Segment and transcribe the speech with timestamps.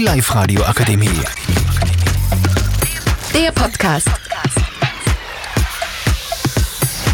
[0.00, 1.10] Die Live-Radio Akademie.
[3.34, 4.08] Der Podcast.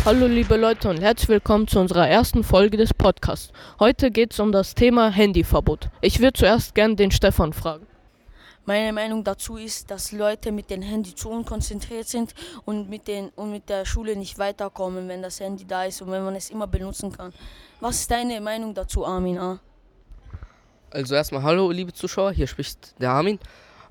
[0.04, 3.52] Hallo liebe Leute und herzlich willkommen zu unserer ersten Folge des Podcasts.
[3.80, 5.88] Heute geht es um das Thema Handyverbot.
[6.00, 7.88] Ich würde zuerst gern den Stefan fragen.
[8.66, 13.30] Meine Meinung dazu ist, dass Leute mit dem Handy zu unkonzentriert sind und mit, den,
[13.30, 16.50] und mit der Schule nicht weiterkommen, wenn das Handy da ist und wenn man es
[16.50, 17.32] immer benutzen kann.
[17.80, 19.58] Was ist deine Meinung dazu, Armin A?
[20.96, 23.38] Also erstmal hallo, liebe Zuschauer, hier spricht der Armin.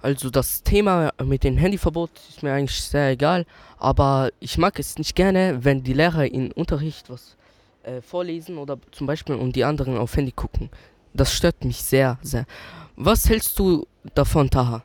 [0.01, 3.45] Also das Thema mit dem Handyverbot ist mir eigentlich sehr egal,
[3.77, 7.37] aber ich mag es nicht gerne, wenn die Lehrer in Unterricht was
[7.83, 10.71] äh, vorlesen oder zum Beispiel und die anderen auf Handy gucken.
[11.13, 12.47] Das stört mich sehr, sehr.
[12.95, 13.85] Was hältst du
[14.15, 14.83] davon, Taha?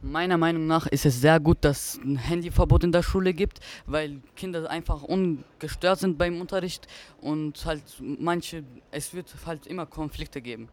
[0.00, 4.22] Meiner Meinung nach ist es sehr gut, dass ein Handyverbot in der Schule gibt, weil
[4.34, 6.86] Kinder einfach ungestört sind beim Unterricht
[7.20, 10.70] und halt manche, es wird halt immer Konflikte geben.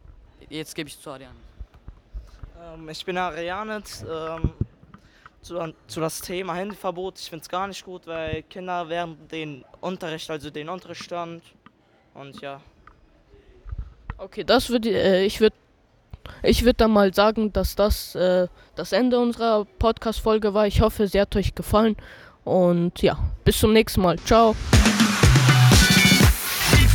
[0.52, 1.34] Jetzt gebe ich zu Ariane.
[2.60, 4.04] Ähm, ich bin Arianet.
[4.06, 4.52] Ähm,
[5.40, 9.64] zu, zu das Thema Handyverbot, ich finde es gar nicht gut, weil Kinder während den
[9.80, 11.40] Unterricht, also den Unterricht stören.
[12.12, 12.60] Und ja.
[14.18, 15.56] Okay, das würde äh, ich würde
[16.42, 18.46] ich würde dann mal sagen, dass das äh,
[18.76, 20.66] das Ende unserer Podcast-Folge war.
[20.66, 21.96] Ich hoffe, sie hat euch gefallen.
[22.44, 24.18] Und ja, bis zum nächsten Mal.
[24.18, 24.54] Ciao.